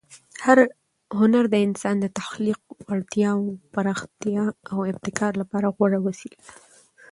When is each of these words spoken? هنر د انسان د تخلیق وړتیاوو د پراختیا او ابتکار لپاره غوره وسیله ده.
هنر 1.19 1.43
د 1.49 1.55
انسان 1.67 1.95
د 2.01 2.05
تخلیق 2.19 2.61
وړتیاوو 2.87 3.55
د 3.61 3.63
پراختیا 3.73 4.45
او 4.71 4.79
ابتکار 4.91 5.33
لپاره 5.41 5.67
غوره 5.75 5.99
وسیله 6.07 6.37
ده. 6.45 6.53